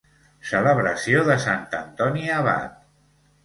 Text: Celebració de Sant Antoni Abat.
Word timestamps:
Celebració 0.51 1.21
de 1.29 1.37
Sant 1.45 1.69
Antoni 1.83 2.35
Abat. 2.41 2.85